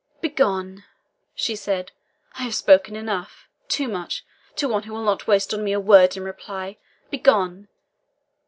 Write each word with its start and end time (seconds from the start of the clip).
"Begone!" 0.19 0.83
she 1.35 1.55
said. 1.55 1.91
"I 2.33 2.41
have 2.41 2.55
spoken 2.55 2.95
enough 2.95 3.47
too 3.67 3.87
much 3.87 4.25
to 4.55 4.67
one 4.67 4.81
who 4.81 4.93
will 4.93 5.03
not 5.03 5.27
waste 5.27 5.53
on 5.53 5.63
me 5.63 5.73
a 5.73 5.79
word 5.79 6.17
in 6.17 6.23
reply. 6.23 6.77
Begone! 7.11 7.67